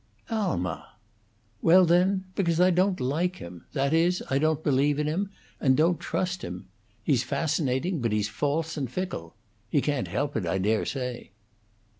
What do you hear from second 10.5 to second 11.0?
dare